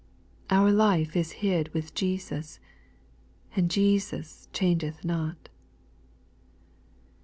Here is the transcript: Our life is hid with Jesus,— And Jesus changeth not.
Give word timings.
Our 0.49 0.71
life 0.71 1.15
is 1.15 1.31
hid 1.45 1.71
with 1.75 1.93
Jesus,— 1.93 2.59
And 3.55 3.69
Jesus 3.69 4.49
changeth 4.51 5.05
not. 5.05 5.47